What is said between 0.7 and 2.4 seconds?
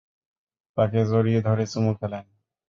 তাঁকে জড়িয়ে ধরে চুমু খেলেন।